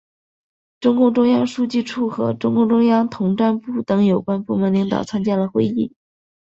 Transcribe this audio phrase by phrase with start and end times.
[0.79, 5.93] 中共中央书记处和中共中央统战部等有关部门领导参加了会议。